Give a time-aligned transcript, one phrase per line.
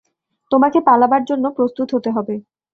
[0.51, 2.35] তোমাকে পালাবার জন্য প্রস্তুত হতে হবে!